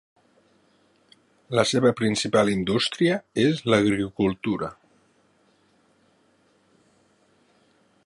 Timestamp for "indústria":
2.53-3.19